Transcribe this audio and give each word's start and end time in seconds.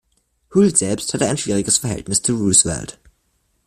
Hull 0.55 0.75
selbst 0.75 1.13
hatte 1.13 1.27
ein 1.29 1.37
schwieriges 1.37 1.77
Verhältnis 1.77 2.23
zu 2.23 2.35
Roosevelt. 2.35 2.97